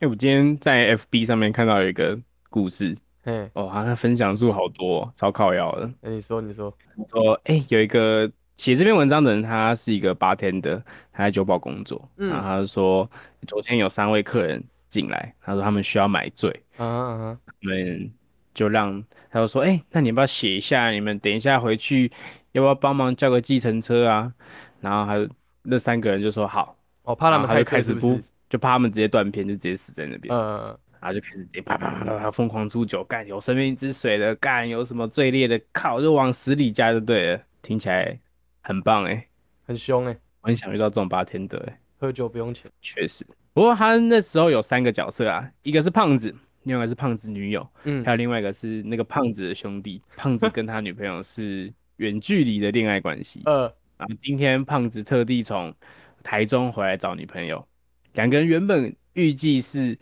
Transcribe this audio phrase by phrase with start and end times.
[0.00, 2.16] 哎、我今天在 FB 上面看到有一个
[2.50, 5.90] 故事，嘿，哦，好像分享数好多哦，超靠要的。
[6.00, 6.72] 那你说你说，
[7.10, 10.80] 说，哎、有一个写这篇文章的人，他是一个 bartender，
[11.12, 13.10] 他在酒保工作，嗯然后他就说，
[13.48, 18.12] 昨天有三位客人进来，他说他们需要买醉，啊哈啊哈，我们
[18.54, 19.02] 就让
[19.32, 20.90] 他就说，哎、那你要不要写一下？
[20.90, 22.08] 你们等一下回去
[22.52, 24.32] 要不要帮忙叫个计程车啊？
[24.80, 25.28] 然后还有
[25.62, 28.16] 那三个人就说好，哦，怕他们然后他就开始不
[28.48, 30.34] 就怕他们直接断片，就直接死在那边。
[30.34, 38.18] 嗯，然后就开始直接啪啪啪啪啪疯狂出酒，干有生命之水的，干有什么最烈的，靠就往死里加就对了，听起来
[38.62, 39.26] 很棒哎，
[39.64, 42.70] 很凶哎，我很想遇到这种八天的哎，喝酒不用钱。
[42.80, 43.26] 确实。
[43.52, 53.42] 不过他那时候有三个角色啊，一个是胖子，另外一个是胖子女友，嗯还有另外一个是那个胖子的兄弟，胖子跟他女朋友是远距离的恋爱关系。
[53.46, 53.62] 呃，
[53.96, 55.74] 然后今天胖子特地从
[56.22, 57.66] 台中回来找女朋友，
[58.14, 59.98] 两个人原本预计是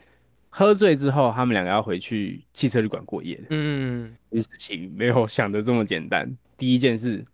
[0.48, 3.45] 喝醉之后，他们两个要回去汽车旅馆过夜的。
[3.51, 6.35] 嗯，事情没有想的这么简单。
[6.57, 7.24] 第一件事，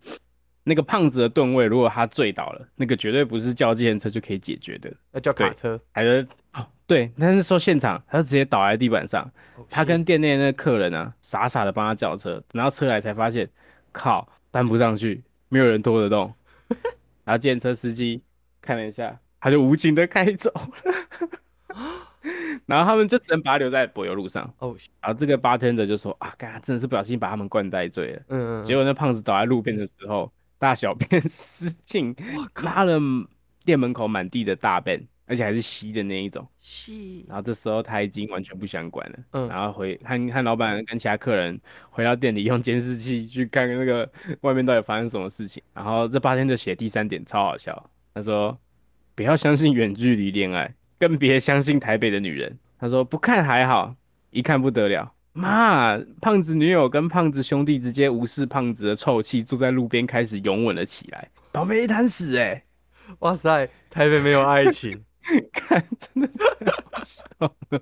[0.65, 4.93] 那个胖子的吨位，如果他醉倒了，那个绝对不是叫计程车就可以解决的。
[5.13, 5.81] 要叫卡车。
[5.93, 9.23] 还是哦，对，但是说现场，他就直接倒在地板上，
[9.57, 13.49] 哦他跟店内那个客人啊，傻傻的帮他叫车，等到车来才发现，
[13.93, 16.35] 靠，搬不上去，没有人拖得动。
[17.25, 18.21] 然后计程车司机
[18.61, 21.29] 看了一下，他就无情的开走了。
[22.67, 24.45] 然后他们就只能把他留在柏油路上。
[24.59, 28.23] 哦，然后这个 bartender 就说啊，干，真的是不小心把他们灌醉醉了。
[28.29, 32.15] 嗯嗯，结果那胖子倒在路边的时候，大小便失禁，
[32.63, 33.01] 拉了
[33.65, 36.47] 店门口满地的大便，而且还是稀的那一种。
[36.61, 44.09] 稀，然后这时候他已经完全不想管了，嗯然后回和和老板跟其他客人回到店里，用监视器去看那个
[44.43, 45.61] 外面到底发生什么事情。
[45.75, 48.57] 然后这八天就写第三点超好笑，他说
[49.15, 52.59] 不要相信远距离恋爱，更别相信台北的女人。
[52.79, 53.95] 他说不看还好，
[54.31, 55.13] 一看不得了。
[55.35, 62.63] 妈，胖子女友跟胖子兄弟直接无视胖子的臭气，坐在路边开始拥吻了起来，倒霉一滩屎哎、
[63.21, 65.03] 哇塞，台北没有爱情。
[65.53, 67.81] 看真的太好笑了。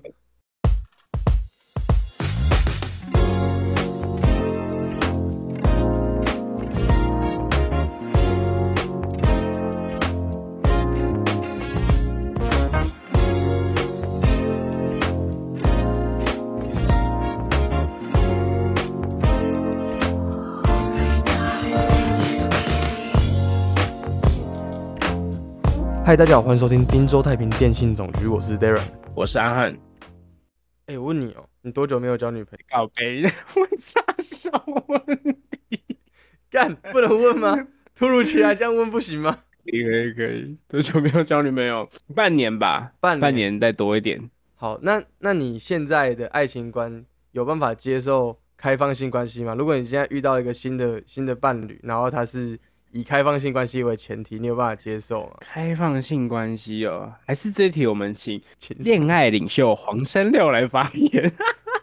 [26.03, 28.81] 嗨，大家好，欢迎收听滨州太平电信总局，我是 Darren。
[29.15, 29.77] 我是阿汉，
[30.87, 32.65] 哎、我问你哦、你多久没有交女朋友？
[32.75, 33.03] 告白
[33.55, 34.49] 问啥小
[34.87, 34.99] 问
[35.69, 35.79] 题？
[36.49, 37.55] 干，不能问吗？
[37.95, 39.37] 突如其来这样问不行吗？
[39.63, 41.87] 可以可以可以，多久没有交女朋友？
[42.15, 44.27] 半年吧，半年半年再多一点。
[44.55, 49.53] 好，那那你现在的爱情观有办法接受开放性关系吗？
[49.53, 52.59] 如果你现在遇到一个新的新的伴侣，然后他是
[52.91, 55.31] 以开放性关系为前提，你有办法接受吗？
[55.39, 61.31] 开放性关系哦，还是这题我们请请恋爱领袖黄山料来发言。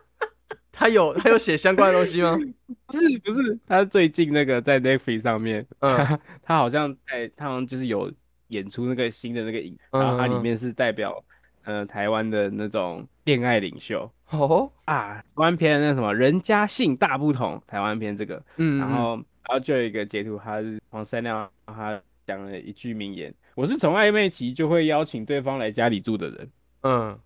[0.71, 2.37] 他有他有写相关的东西吗？
[2.87, 5.97] 不是不是，他最近那个在 Netflix 上面，嗯。
[5.97, 8.13] 他他好像在他好像就是有
[8.49, 11.25] 演出那个新的那个影，然后他里面是代表
[11.65, 14.09] 呃台湾的那种恋爱领袖。
[14.31, 26.50] 哦，啊，台湾篇那什么人家性大不同，台湾篇这个，嗯，然后然后就有一个截图，他是黄三亮他讲了一句名言：我是从暧昧期就会邀请对方来家里住的人，
[26.82, 27.19] 嗯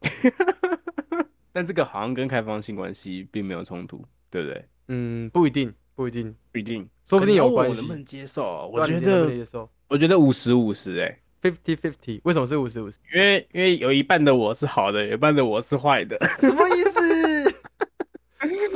[1.52, 4.64] 但这个好像跟开放性关系并没有冲突，对不对？
[4.88, 8.70] 嗯，不一定，不一定，不一定，说不定有关系我能不能接受？
[8.72, 11.18] 我觉对啊你能不能得接受我觉得五十五十哎。
[11.42, 12.98] fifty fifty，为什么是五十五十？
[13.12, 16.16] 因为因为有一半的我是好的，有一半的我是坏的。
[16.40, 16.91] 什么意思？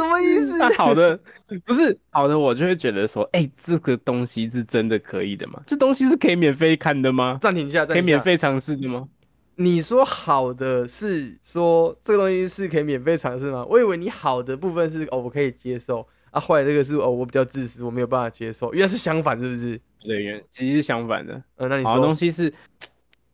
[0.07, 0.59] 什么意思？
[0.59, 1.19] 那好的
[1.65, 5.61] 不是好的，我就会觉得说，哎、这个东西是真的可以的吗？
[5.67, 7.39] 这东西是可以免费看的吗？
[7.41, 8.03] 暂停一下，暂可以。
[8.03, 9.09] 免费尝试的吗？
[9.57, 13.65] 你说好的是说这个东西是可以免费尝试吗？
[13.69, 18.73] 我以为你好的部分是哦我可以接受啊，坏的这个是哦我比较自私，我没有办法接受。
[18.75, 19.81] 原来是相反，是不是？
[20.05, 21.43] 对，原其实是相反的。
[21.57, 22.53] 呃，那你好的东，西是，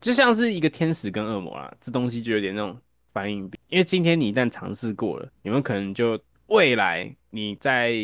[0.00, 2.76] 就像是一个天使跟恶魔啦，这东西就有点那种
[3.12, 3.58] 反应比。
[3.68, 6.16] 因为今天你一旦尝试过了，有没有可能就
[6.52, 7.94] 未来你在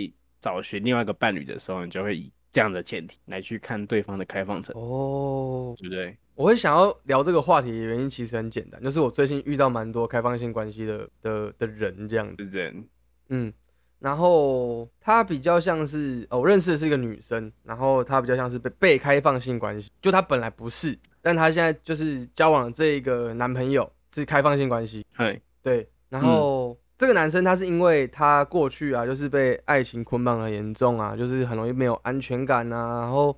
[0.40, 6.16] 找寻另外一个伴侣的时候，你就会以这样的前提来去看对方的开放程度，哦，对不对？
[6.34, 12.88] 我会想要聊这个话题的原因其实很简单，就是我最近遇到蛮多开放性关系的的的人这样子，人。
[13.28, 13.52] 嗯，
[13.98, 33.34] 然后他比较像是哦，我认识的是一个女生，然后她比较像是被被开放性关系，就她本来不是，但她现在就是交往的这一个男朋友是开放性关系，嗨，对，然后、这个男生他是因为他过去啊，就是被爱情捆绑很严重啊，就是很容易没有安全感啊，然后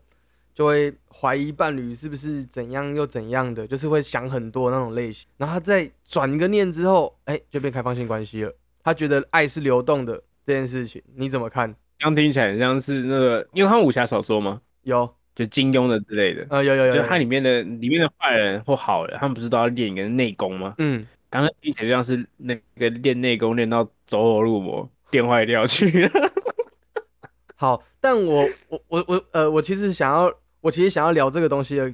[0.55, 5.29] 就会怀疑伴侣是不是怎样又怎样的，就是会想很多那种类型。
[5.37, 8.53] 然后他在转个念之后，哎、就变开放性关系了。
[8.83, 10.15] 他觉得爱是流动的
[10.47, 11.71] 这件事情，你怎么看？
[11.99, 14.59] 这样听起来很像是那个，因为看武侠小说吗？
[14.85, 20.75] 有，就金庸的之类的，呃，有有有有，就他里面的里面的坏人或好人，他们不是都要练一个内功吗？
[20.79, 26.33] 嗯，刚刚听起来就像是那个练内功练到走火入魔，变坏掉去了。
[27.55, 31.93] 好，但我我我我呃，我其实想要，我其实想要聊这个东西的，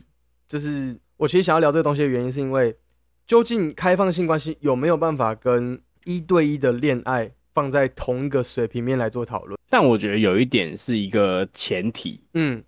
[0.49, 2.75] 就是我其实想要聊这个东西的原因，是因为
[3.27, 9.59] 究竟开放性关系有没有办法跟一对一的恋爱放在同一个水平面来做讨论？
[9.69, 12.63] 但我觉得有一点是一个前提，嗯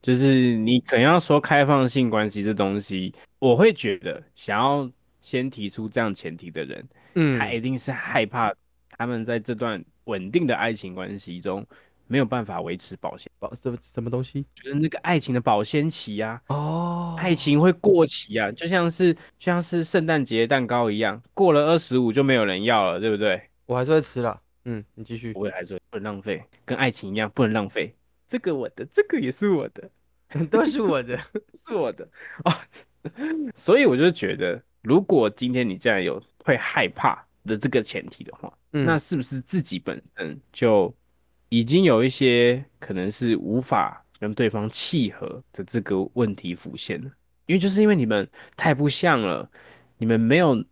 [0.00, 4.88] 就是你可能要说开放性关系这东西，我会觉得想要
[5.24, 8.52] 先提出这样前提的人，嗯他嗯，一定是害怕
[8.90, 11.66] 他们在这段稳定的爱情关系中
[12.06, 14.44] 没有办法维持保鲜，保什么什么东西？
[14.54, 23.40] 就是那个爱情的保鲜期啊，哦，爱情会过期啊，就像是就像是圣诞节蛋糕一样，过了二十五就没有人要了，对不对？
[23.64, 24.38] 我还是会吃了。
[24.66, 25.32] 嗯，你继续。
[25.34, 27.94] 我也还是不能浪费，跟爱情一样不能浪费。
[28.28, 29.90] 这个我的，这个也是我的，
[30.50, 31.18] 都是我的。
[31.66, 32.06] 是我的
[32.44, 32.52] 哦。
[33.54, 40.94] 所以我就觉得，如果今天你这样有会害怕的这个前提的话，嗯，那是不是自己本身就
[41.48, 47.10] 已经有一些可能是无法跟对方契合的这个问题浮现了？
[47.46, 49.50] 因为就是因为你们太不像了，
[49.98, 50.62] 你们没有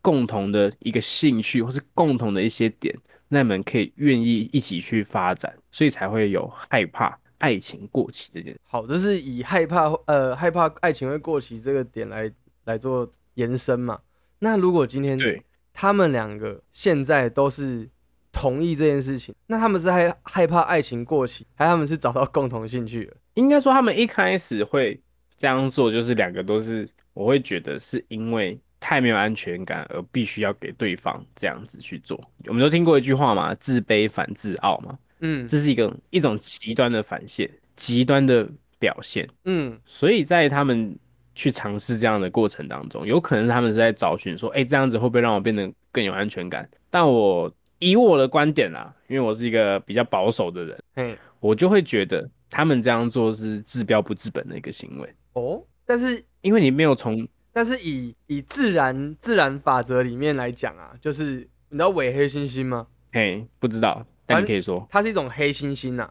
[0.00, 2.96] 共同的一个兴趣或是共同的一些点，
[3.28, 8.60] 那你们可以愿意一起去发展，所以才会有害怕爱情过期这件事。
[8.64, 12.32] 好，这是以害怕呃害怕爱情会过期这个点来
[12.64, 14.00] 来做延伸嘛。
[14.38, 15.42] 那如果今天对，
[15.72, 17.88] 他们两个现在都是
[18.32, 23.16] 同意这件事情，那他们是害害怕爱情过期，还是他们是找到共同兴趣了？
[23.34, 25.00] 应该说他们一开始会
[25.36, 32.18] 这样做，就是两个都是，我会觉得是因为太没有安全感而必须要给对方这样子去做。
[32.46, 38.48] 我们都听过一句话嘛，自卑反自傲嘛，嗯这是一个一种极端的反现，极端的
[38.78, 39.28] 表现。
[39.44, 40.98] 嗯所以在他们
[41.34, 46.68] 去尝试这样的过程当中，有可能是他们是在找寻说，哎、这样子会不会让我变得更有安全感？
[46.90, 62.86] 但我以我的观点啦，因为我是一个比较保守的人，嘿我就会觉得他们这样做是治标不治本的一个行为，哦，但是因为你没有从但是以以自然自然法则里面来讲啊，就是你知道伪黑猩猩吗？
[63.12, 66.10] 嘿不知道，但你可以说，它是一种黑猩猩呐，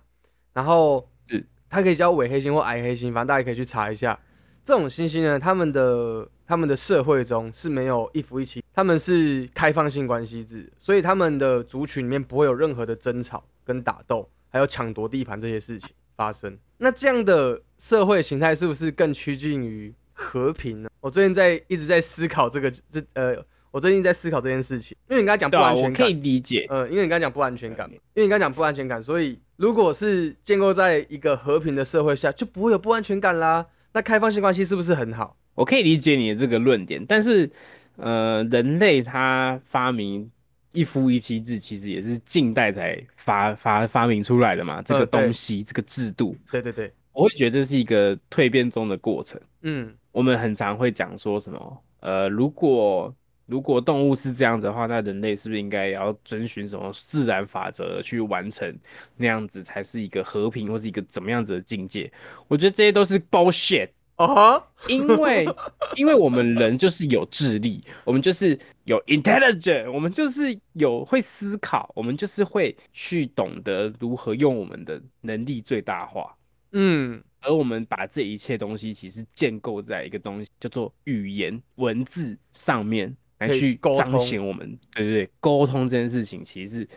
[0.54, 4.20] 然后是它可以叫伪黑猩或矮黑猩，反正大家可以去查一下。
[4.64, 16.58] 这种猩猩呢，他们的他们的社会中是没有一夫一妻，他们是开放性关系制，所以他们的族群里面不会有任何的争吵跟打斗，还有抢夺地盘这些事情发生。
[16.78, 20.90] 那这样的社会形态是不是更趋近于和平呢？
[21.00, 23.36] 我最近在一直在思考这个这呃，
[23.72, 33.66] 我最近在思考这件事情，因为你刚才讲不安全感我可以，理解，呃，因为你刚才讲不安全感嘛，因为你刚才讲不安全感，所以如果是建构在一个和平的社会下，就不会有不安全感啦。
[33.94, 35.36] 那开放性关系是不是很好？
[35.56, 37.50] 我可以理解你的这个论点，但是
[37.98, 40.30] 呃，人类他发明
[40.72, 49.40] 一夫一妻制，其实也是近代才发发发明出来的嘛，这个东西，这个制度，对对对，我会觉得这是一个蜕变中的过程。
[49.64, 53.14] 嗯我们很常会讲说什么，呃，如果
[53.50, 58.78] 如果动物是这样子的话，那人类是不是应该也要遵循什么自然法则去完成
[59.18, 62.12] 那样子才是一个和平或是一个怎么样子的境界？
[62.48, 63.90] 我觉得这些都是 bullshit。
[64.18, 65.48] 哦哈，因为
[65.96, 76.36] 因为我们人就是有智力，我们就是有 intelligent，我们就是有会思考，我们就是会去懂得如何用我们的能力最大化。
[76.74, 86.88] 嗯而我们把这一切东西其实建构在一个东西叫做语言文字上面来去彰显我们对对对沟通这件事情，其实是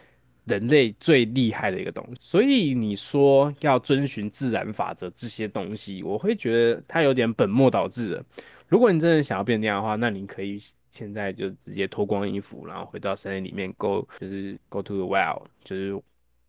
[0.45, 2.17] 人类最厉害的一个东西。
[2.21, 8.25] 所以你说要遵循自然法则这些东西，我会觉得它有点本末倒置了。
[8.69, 15.97] 如果你真的想要变那样的话，那你可以现在就直接脱光衣服，然后回到森林里面，go 就是 go to the wild，就是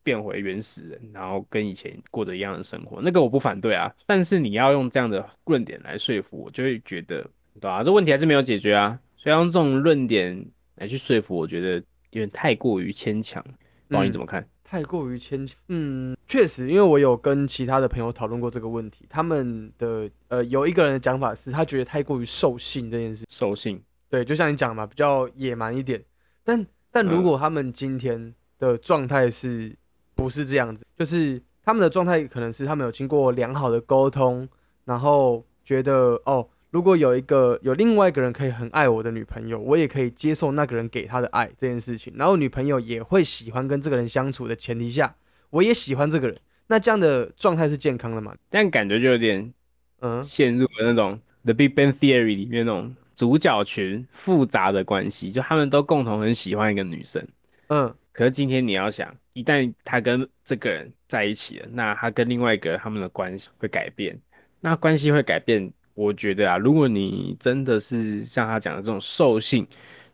[0.01, 3.93] 变回原始人，然后跟以前过着一样的生活，那个我不反对啊。
[4.05, 8.99] 但是你要用这样的论点来说服我，就会觉得，对啊，这问题还是没有解决啊。
[9.23, 11.75] 所以要用这种论点来去说服，我觉得
[12.09, 13.41] 有点太过于牵强。
[13.87, 14.45] 不知道你怎么看？
[14.65, 15.55] 太过于牵强。
[15.69, 23.23] 嗯，确实，因为我有跟其他的朋友讨论过这个问题，他们的呃有一个人的讲法是他觉得太过于兽性这件事。
[23.29, 26.03] 兽性，对，就像你讲嘛，比较野蛮一点。
[26.43, 29.73] 但但如嗯果他们今天的状态是
[30.15, 30.85] 不是这样子？
[30.97, 34.45] 就是他们的状态可能是他们有经过良好的沟通，
[34.83, 45.15] 然后觉得哦，如果有一个有另外一个人可以很爱我的女朋友，我也可以接受那个人给她的爱这件事情，然后女朋友也会喜欢跟这个人相处的前提下，
[45.51, 48.35] 我也喜欢这个人，那这样的状态是健康的吗？
[48.49, 49.53] 但感觉就有点
[49.99, 51.13] 嗯陷入了那种
[51.43, 57.23] 《The Big Bang Theory》里面那种主角群复杂的关系，就他们都共同很喜欢一个女生。
[57.67, 64.19] 嗯可是今天你要想，一旦他跟这个人在一起了，那他跟另外一个人他们的关系会改变。
[64.59, 69.67] 那关系会改变，我觉得啊，如果你真的是像他讲的这种兽性，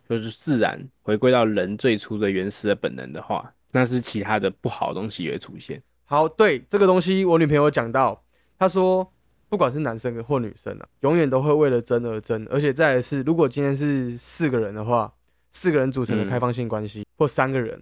[0.08, 5.82] 就是自然回归到人最初的原始的本能的话，那是其他的不好的东西也会出现。
[6.06, 8.22] 好，对这个东西，我女朋友有讲到，
[8.58, 9.08] 她说，
[9.48, 15.14] 不管是男生或女生啊，永远都会为了争而争，而且再来是，如果今天是四个人的话，
[15.52, 17.80] 四个人组成的嗯开放性关系，或三个人，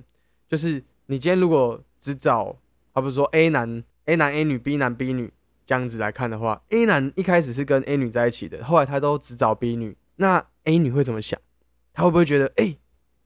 [0.50, 2.56] 就是你今天如果只找，
[2.92, 5.32] 啊不是说 A 男 A 男 A 女 B 男 B 女
[5.68, 11.38] 这样子来看的话，A 男一开始是跟 A 女在一起的，后来他都只找 B 女，那 A 女会怎么想？
[11.94, 12.78] 她会不会觉得，哎、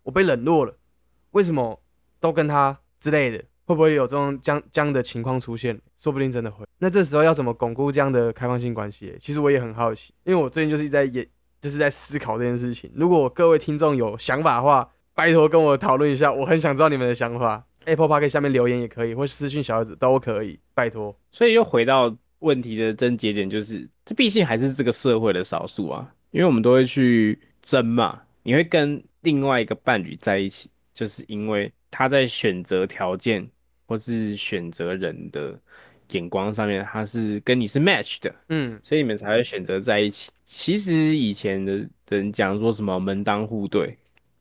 [0.02, 0.76] 我被冷落了？
[1.32, 1.80] 为什么
[2.20, 3.44] 都跟他之类的？
[3.66, 5.80] 会不会有这种这样这样的情况出现？
[5.98, 6.66] 说不定真的会。
[6.80, 9.16] 那这时候要怎么巩固这样的开放性关系？
[9.22, 11.24] 其实我也很好奇，因为我最近就是一直在也
[11.62, 12.92] 就是在思考这件事情。
[12.96, 17.64] 如果各位听众有想法的话，拜托跟我讨论一下，我很想知道你们的想法。
[17.86, 21.18] Apple Park 下面留言也可以，或私信小儿子都可以，拜托。
[21.32, 28.22] 所以又回到问题的症结点，就是这毕竟还是这个社会的少数啊，因为我们都会去争嘛。
[28.44, 33.48] 你会跟另外一个伴侣在一起，就是因为他在选择条件
[33.86, 35.58] 或是选择人的
[36.10, 40.32] 眼光上面，他是跟你是 match 的，嗯所以你们才会选择在一起。
[40.44, 43.96] 其实以前的人讲说什么门当户对，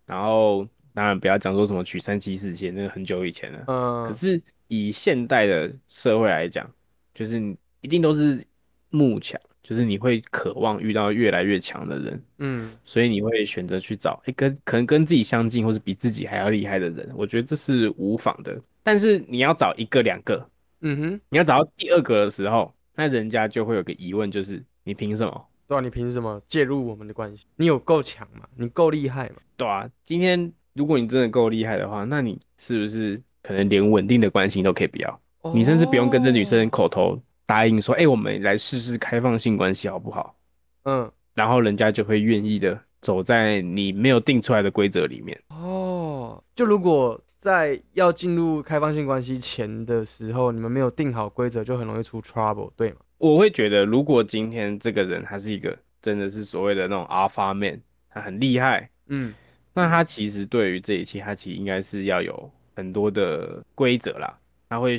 [0.07, 3.64] 然后当然不要讲说什么娶三妻四妾，那个很久以前了。
[3.69, 6.69] 嗯可是以现代的社会来讲，
[7.14, 8.45] 就是你一定都是
[8.91, 17.11] 慕强，就是你会渴望遇到越来越强的人，嗯所以你会选择去找哎、跟可能跟自己相近或是比自己还要厉害的人。
[17.15, 18.61] 我觉得这是无妨的。
[18.83, 20.45] 但是你要找一个两个，
[20.81, 25.47] 嗯哼，你要找到第二个的时候，那人家就会有个疑问，就是你凭什么？
[25.69, 27.45] 对啊，你凭什么介入我们的关系？
[27.57, 28.49] 你有够强吗？
[28.57, 29.37] 你够厉害吗？
[29.57, 35.21] 对啊，今天如果你真的够厉害的话，那你是不是可能连稳定的关系都可以不要？
[35.55, 40.37] 你甚至不用跟这女生口头答应说，哎、我们来试试开放性关系好不好？
[40.85, 45.37] 嗯然后人家就会愿意的走在你没有定出来的规则里面。
[45.49, 52.97] 哦，就如果在要进入开放性关系前的时候，你们没有定好规则，就很容易出 trouble，对吗？
[53.19, 57.80] 我会觉得，如果今天这个人他是一个真的是所谓的那种 alpha man，
[58.11, 59.35] 他很厉害，嗯
[59.73, 64.37] 那他其实对于这一切，他其实应该是要有很多的规则啦。
[64.69, 64.99] 他会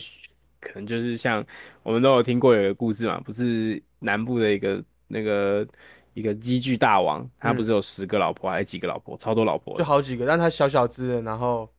[0.62, 1.46] 可能就是像
[1.84, 5.68] 我们都有听过有一个故事嘛，不是南部的一个那个
[6.14, 9.78] 一个机具大王，他不是有十个老婆还是几个老婆，超多老婆。
[9.78, 11.70] 就好几个，但他小小只的，然后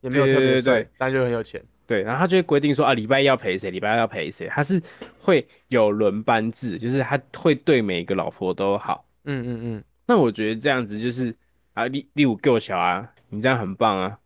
[0.00, 1.62] 也没有特别对但就很有钱。
[1.86, 4.80] 对，然后他就会规定说啊，礼拜一要陪谁，礼拜二要陪谁，他是
[5.22, 9.04] 会有轮班制，就是他会对每个老婆都好。
[9.24, 9.84] 嗯嗯嗯。
[10.06, 11.34] 那我觉得这样子就是
[11.72, 14.18] 啊，例例如够小啊，你这样很棒啊。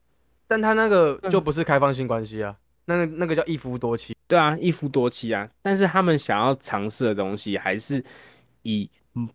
[0.49, 4.17] 但他那个嗯就不是开放性关系啊，那个那个叫一夫多妻。
[4.27, 8.03] 对啊，一夫多妻啊，但是他们想要尝试的东西还是
[8.63, 9.29] 以嗯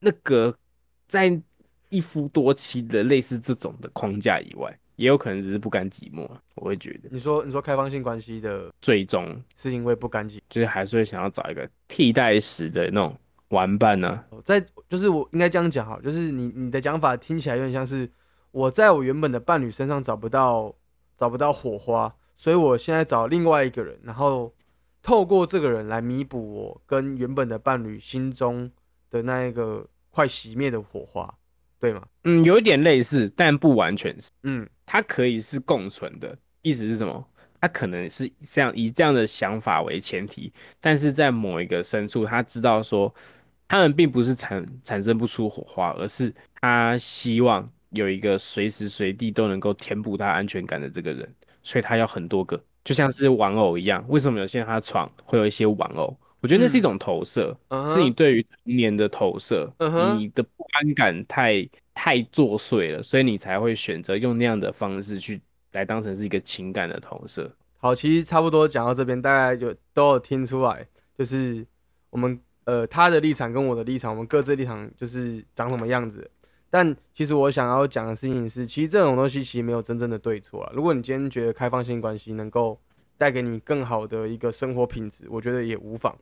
[0.00, 0.54] 那个
[1.08, 1.40] 在
[1.88, 6.40] 一夫多妻的类似这种的框架以外，也有可能只是不甘寂寞啊。
[6.56, 13.16] 我会觉得你说你说开放性关系的最终是因为不干净，就是还是会想要找一个替代时的那种
[13.48, 18.10] 玩伴呢、哦在就是我应该这样讲哈，就是你你的讲法听起来有点像是
[18.50, 20.74] 我在我原本的伴侣身上找不到
[21.16, 24.52] 找不到火花，所以我现在找另外一个人，然后
[25.02, 28.70] 透过这个人来弥补我跟原本的伴侣心中
[29.10, 31.32] 的那一个快熄灭的火花，
[31.78, 32.02] 对吗？
[32.24, 34.30] 嗯，有一点类似，但不完全是。
[34.42, 37.26] 嗯它可以是共存的，意思是什么？
[37.60, 43.12] 他可能是这样以这样的想法为前提，但是在某一个深处，他知道说，
[43.66, 54.04] 他们并不是产产生不出火花，而是他希望有一个随时随地都能够填补他安全感的这个人，所以他要很多个，就像是玩偶一样。
[54.08, 56.16] 为什么有些人他床会有一些玩偶？
[56.40, 65.40] 我觉得那是一种投射，嗯是你对于童年的投射，嗯你的不安感太太作祟了，所以你才会选择用那样的方式去
[65.72, 67.50] 来当成是一个情感的投射。
[67.78, 71.66] 好，其实差不多讲到这边，大概就都有听出来，就是
[72.10, 76.30] 我们呃他的立场跟我的立场，我们各自立场就是长什么样子。
[76.74, 80.72] 但其实我想要讲的事情是，其实这种东西其实没有真正的对错啊。
[80.74, 82.76] 如果你今天觉得开放性关系能够
[83.16, 86.12] 带给你更好的一个生活品质，我觉得也无妨。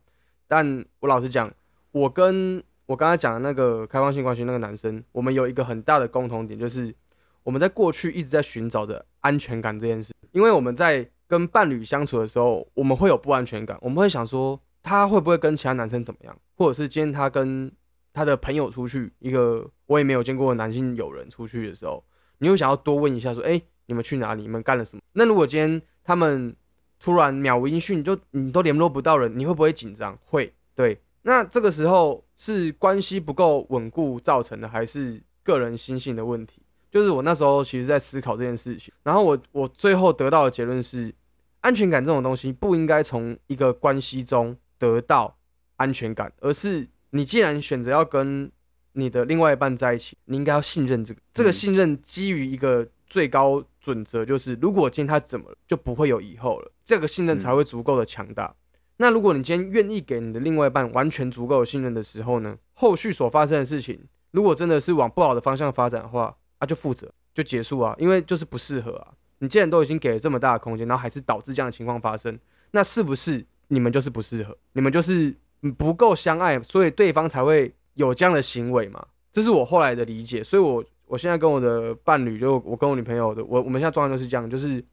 [0.47, 1.51] 但我老实讲，
[1.91, 6.93] 我跟我刚才讲的那个开放性关系那个男生，我们有一个很大的共同点，就是
[7.41, 10.13] 我们在过去一直在寻找着安全感这件事。
[10.33, 17.71] 因为我们在跟伴侣相处的时候，我们会有不安全感，我们会想说他会不会跟其他男生怎么样，或者是今天他跟
[18.13, 22.03] 他的朋友出去，一个我也没有见过的男性友人出去的时候，
[22.37, 24.43] 你会想要多问一下说，哎，你们去哪里？
[24.43, 25.01] 你们干了什么？
[25.13, 26.55] 那如果今天他们
[26.99, 30.17] 突然秒无音讯，就你都联络不到人，你会不会紧张？
[30.23, 31.01] 会，对。
[31.25, 36.61] 那这个时候是关系不够稳固造成的，还是个人心性的问题？
[36.91, 41.15] 就是我那时候其实在思考这件事情，然后我我最后得到的结论是，
[41.61, 45.37] 安全感这种东西不应该从一个关系中得到
[45.77, 48.51] 安全感，而是你既然选择要跟
[48.93, 58.55] 你的另外一半在一起，你应该要信任这个，这个信任基于一个最高准则，就是如果今天他怎么了，就不会有以后了，这个信任才会足够的强大。
[58.97, 62.57] 那如果你今天愿意给你的另外一半完全足够的信任的时候呢？
[62.73, 63.99] 后续所发生的事情，
[64.31, 69.13] 如果真的是往不好的方向发展的话，啊，就负责就结束啊，因为就是不适合啊。
[69.37, 72.39] 你既然都已经给了这么大的空间，然后还是导致这样的情况发生，
[72.71, 74.57] 那是不是你们就是不适合？
[74.73, 75.35] 你们就是
[75.71, 79.05] 不够相爱，所以对方才会有这样的行为嘛？
[79.31, 80.43] 这是我后来的理解。
[80.43, 84.83] 所以，我我现在跟我的伴侣，就我跟我女朋友的，我我们现在状态就是这样，就是。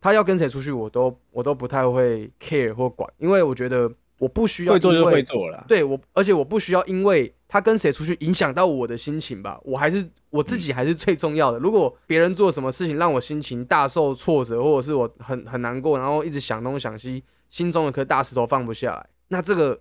[0.00, 5.64] 他要跟谁出去，我都我都不太会 care 或管，因为我觉得我不需要会做就会做了。
[5.66, 9.58] 对我，而且我不需要因为他跟谁出去影响到我的心情吧。
[9.64, 11.58] 我还是我自己还是最重要的。
[11.58, 19.76] 如果别人做什么事情让我心情大受挫折，或者是我很很难过，然后一直想东想西，心中有颗大石头放不下来，那这个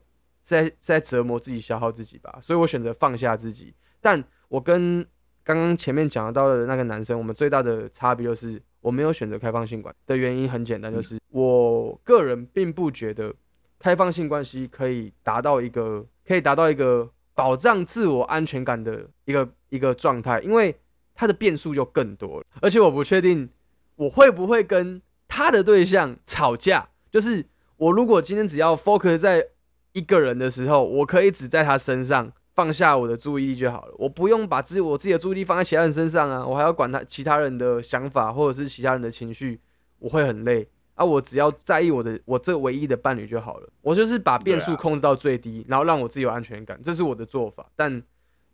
[0.48, 2.39] 在在折磨自己、消耗自己吧。
[2.42, 3.74] 所以我选择放下自己。
[4.00, 5.06] 但我跟
[5.44, 8.62] 刚刚前面讲到的那个男生，我们最大的差别就是。
[8.80, 13.34] 我没有选择开放性关的原因很简单，就是我个人并不觉得
[13.80, 20.74] 开放性关系可以达到一个可以达到一个保障自我安全感的一个一个状态，因为
[21.13, 23.50] 它的变数就更多了，而且我不确定
[23.95, 26.88] 我会不会跟他的对象吵架。
[27.12, 27.43] 就是
[27.76, 29.45] 我如果今天只要 focus 在
[29.93, 32.32] 一个人的时候，我可以只在他身上。
[32.58, 39.62] 放下我的注意力就好了，我不用把自我自己的注意力放在其他人身上啊，我还要管他其他人的想法或者是其他人的情绪，
[40.00, 41.06] 我会很累啊。
[41.06, 47.63] 我只要在意我的我这唯一的伴侣就好了，我就是把变数控制到最低，然后让我自己有安全感，这是我的做法。
[47.76, 48.02] 但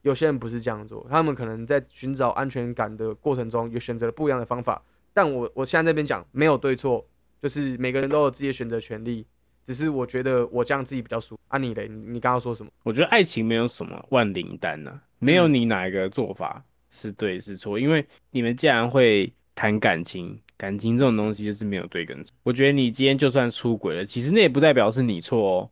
[0.02, 4.84] 有些人不是这样做，他们可能在寻找安全感的过程中，有选择了不一样的方法。
[5.14, 7.08] 但我我现在这边讲没有对错，
[7.42, 9.26] 就是每个人都有自己的选择权利。
[9.66, 11.42] 只是我觉得我这样自己比较舒服。
[11.48, 11.88] 啊，你嘞？
[11.88, 12.72] 你刚刚说什么？
[12.84, 17.80] 我觉得爱情没有什么万灵丹呐，没有你哪一个做法是对是错。
[17.80, 22.34] 因为你们既然会谈感情，感情这种东西就是没有对跟错。
[22.44, 25.70] 我觉得你今天就算出轨了，其实那也不代表是你错哦。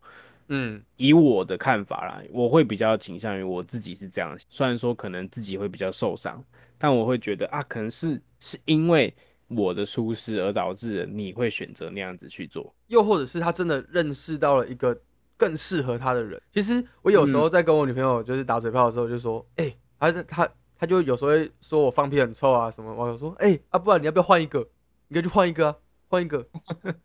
[0.49, 4.37] 嗯，以我的看法啦，我会比较倾向于我自己是这样。
[4.49, 6.43] 虽然说可能自己会比较受伤，
[6.77, 9.13] 但我会觉得啊，可能是是因为。
[9.55, 14.97] 我的舒适而导致你会选择那样子去做，又或者是他真的认识到了一个
[15.37, 16.41] 更适合他的人。
[16.53, 24.67] 其实我有时候在跟我女朋友就是打嘴炮的时候，就说：“哎，他他他就有时候会说我放屁很臭啊什么。”我友说：“哎啊，不然你要不要换一个？
[25.07, 25.75] 你可以去换一个啊，
[26.07, 26.47] 换一个。”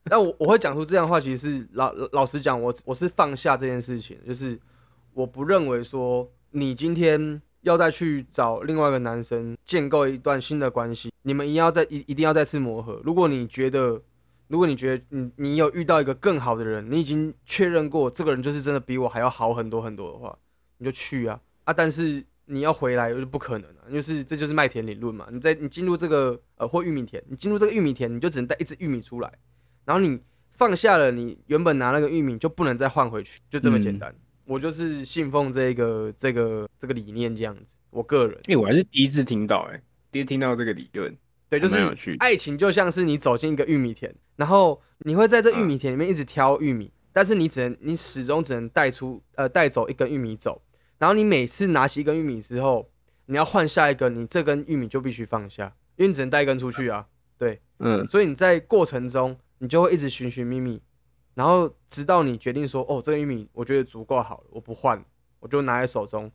[0.05, 4.59] 那我我会讲出这样的话，其实是老老实讲，我我是放下这件事情，就是
[5.15, 7.43] 我不认为说你今天。
[7.67, 13.01] 要再去找另外一个男生建构一段新的关系，你们一定要再一一定要再次磨合。
[13.05, 14.01] 如果你觉得，
[14.47, 20.39] 如果你觉得你你有遇到一个更好的人，你已经确认过这个人就是真的比我还要好很多很多的话，
[20.79, 21.73] 你就去啊啊！
[21.73, 25.27] 但是你要回来就不可能了，就是这就是麦田理论嘛。
[25.33, 29.33] 你在你进入这个呃或玉米田，你进入这个玉米田，你就只能带一只玉米出来，
[29.85, 30.21] 然后你
[30.53, 34.15] 放下了你原本拿那个玉米，就不能再换回去，就这么简单。
[34.47, 39.83] 我就是信奉这个这个这个理念这样子，我个人，因为我还是第一次听到，哎，
[40.13, 41.15] 第一次听到这个理论，
[41.49, 41.77] 对，就是
[42.21, 50.63] 爱情就像是你走进一个玉米田，然后你会在这玉米田里面一直挑玉米，但是你只能你始终只能带出呃带走一根玉米走，
[50.99, 52.89] 然后你每次拿起一根玉米之后，
[53.27, 57.07] 你要换下一根，你这根玉米就必须放下，因为你只能带一根出去啊，
[57.37, 60.81] 对，嗯，所以你在过程中你就会一直寻寻觅觅。
[61.37, 65.01] 然后直到你决定说，哦，这个玉米我觉得足够好了，我不换，
[65.39, 66.29] 我就拿在手中，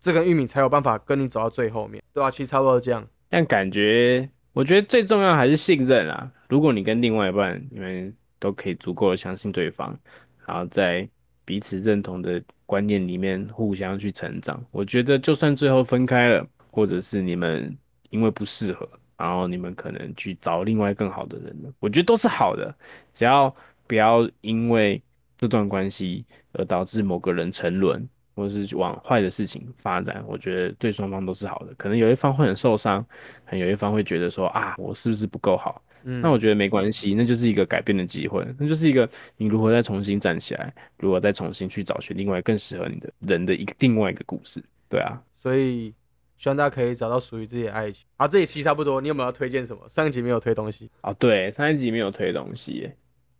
[0.00, 3.06] 这根玉米才有办法跟你走到最后面，对啊，其实差不多这样。
[3.28, 6.28] 但感觉，我觉得最重要还是信任啊。
[6.48, 9.96] 如果你跟另外一半，你们都可以足够的相信对方，
[10.44, 11.08] 然后在
[11.44, 16.44] 彼此认同的观念里面互相去成长，我觉得就算最后分开了。
[16.68, 17.74] 或者是你们
[18.10, 22.76] 因为不适合，然后你们可能去找另外更好的人了，我觉得都是好的，
[23.14, 25.02] 只要不要因为
[25.38, 28.08] 这段关系而导致某个人沉沦。
[28.38, 31.72] 或者是往坏的事情发展，我觉得对双方都是好的。
[31.78, 33.02] 可能有一方会很受伤，
[33.46, 35.82] 可能有一方会觉得说啊，我是不是不够好？
[36.04, 44.62] 嗯，那我觉得没关系，那就是一个改变的机会，那就是一个你如何再重新站起来，如何再重新去找寻另外更适合你的人的一个另外一个故事。
[44.86, 45.94] 对啊，所以
[46.36, 48.04] 希望大家可以找到属于自己的爱情。
[48.18, 49.82] 啊，这一期差不多，你有没有要推荐什么？
[49.88, 50.90] 上一集没有推东西。
[51.00, 52.96] 哦，对，上一集没有推东西耶，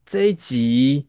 [0.07, 1.05] 这一集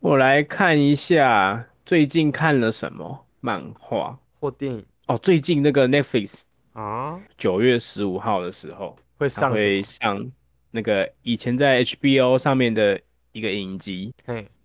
[0.00, 3.24] 我来看一下最近看了什么。
[3.38, 4.18] 漫画。
[4.40, 4.84] 或电影。
[5.06, 10.28] 哦，最近那个 Netflix 啊，九月十五号的时候会上会上
[10.72, 14.12] 那个以前在 HBO 上面的一个影集，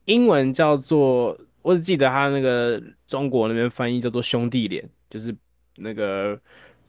[0.06, 5.36] 英文叫做我只记得他那个中国那边翻译叫做兄弟脸，就是
[5.76, 6.36] 那个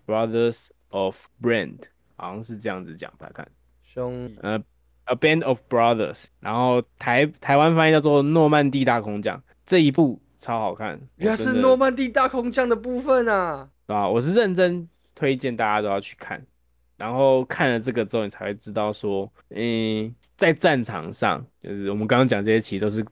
[0.07, 1.81] Brothers of Brand，
[2.17, 3.49] 好像是这样子讲，大家看
[3.83, 4.59] 兄呃
[5.07, 10.21] A Band of Brothers，然后台台湾翻译叫做诺曼底大空降这一部。
[10.39, 13.67] 超好看，原来是诺曼底大空降的部分啊！
[13.87, 16.41] 啊，我是认真推荐大家都要去看，
[16.99, 23.05] 然后看了这个之后，你才会知道说，嗯，在战场上，就是我们刚刚讲这些其实都是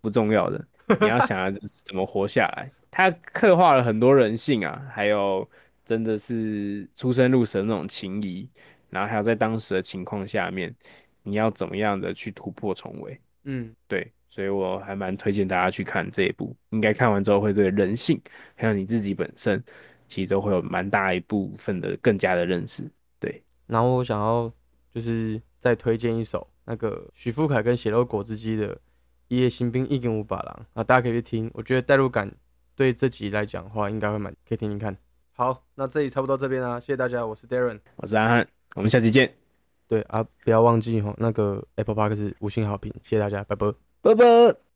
[0.00, 0.66] 不重要的，
[1.02, 1.50] 你要想要
[1.84, 2.72] 怎么活下来。
[2.90, 5.46] 他刻画了很多人性啊，还有
[5.84, 8.48] 真的是出生入死的那种情谊，
[8.88, 10.74] 然后还有在当时的情况下面，
[11.30, 13.20] 你要怎么样的去突破重围？
[13.44, 14.10] 嗯，对。
[14.32, 18.20] 所以我还蛮推荐大家去看这一部，应该看完之后会对人性
[18.54, 19.60] 还有你自己本身，
[20.06, 22.88] 其实都会有蛮大一部分的更加的认识。
[23.18, 24.48] 对，然后我想要
[24.94, 28.72] 就是再推荐一首那个许富凯跟血肉果汁机的
[29.26, 32.32] 《一夜新兵一根五把郎》啊，大家可以去听，我觉得代入感
[32.76, 34.96] 对这集来讲的话应该会蛮可以听听看。
[35.32, 39.39] 好，那这里差不多这边啊，谢谢大家，我是 Darren，我是阿汉，我们下期见。
[39.90, 43.74] 对啊，不要忘记吼那个 Apple Park 是五星好评，谢谢大家，拜拜。
[44.00, 44.69] 拜拜。